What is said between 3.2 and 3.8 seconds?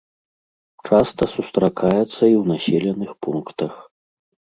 пунктах.